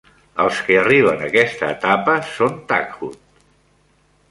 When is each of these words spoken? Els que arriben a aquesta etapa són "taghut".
Els 0.45 0.61
que 0.69 0.77
arriben 0.83 1.21
a 1.25 1.27
aquesta 1.27 1.69
etapa 1.75 2.17
són 2.33 2.59
"taghut". 2.73 3.21